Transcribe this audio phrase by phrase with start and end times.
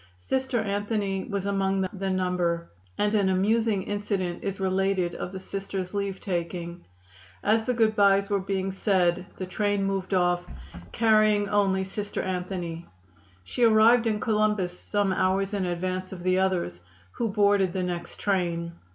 [0.17, 5.93] Sister Anthony was among the number, and an amusing incident is related of the Sisters'
[5.93, 6.83] leave taking.
[7.43, 10.43] As the good byes were being said the train moved off,
[10.91, 12.87] carrying only Sister Anthony.
[13.43, 16.81] She arrived in Columbus some hours in advance of the others,
[17.11, 18.71] who boarded the next train.